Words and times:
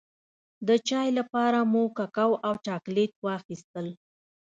د 0.67 0.69
چای 0.87 1.09
لپاره 1.19 1.59
مو 1.71 1.83
ککو 1.97 2.31
او 2.47 2.53
چاکلېټ 2.65 3.11
واخيستل. 3.25 3.87